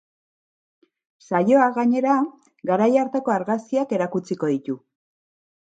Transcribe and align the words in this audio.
Saioak 1.27 1.75
gainera, 1.75 2.17
garai 2.71 2.89
hartako 3.03 3.37
argazkiak 3.37 3.97
erakutsiko 3.99 4.53
ditu. 4.57 4.81